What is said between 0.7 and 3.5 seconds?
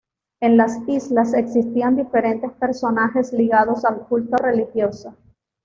islas existían diferentes personajes